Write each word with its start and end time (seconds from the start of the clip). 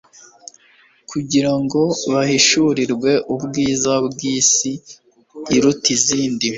kugira 1.11 1.51
ngo 1.61 1.81
bahishurirwe 2.11 3.11
ubwiza 3.33 3.93
bw'isi 4.07 4.71
iruta 5.55 5.87
izindi. 5.97 6.47